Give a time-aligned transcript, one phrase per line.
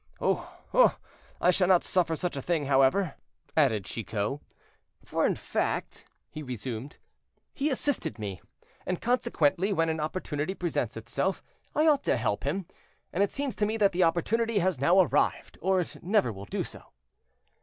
[0.19, 0.57] "Oh!
[0.73, 0.97] oh!
[1.39, 3.13] I shall not suffer such a thing, however,"
[3.55, 4.39] added Chicot.
[5.05, 6.97] "For in fact," he resumed,
[7.53, 8.41] "he assisted me;
[8.87, 11.43] and consequently, when an opportunity presents itself,
[11.75, 12.65] I ought to help him.
[13.13, 16.45] And it seems to me that the opportunity has now arrived, or it never will
[16.45, 16.81] do so."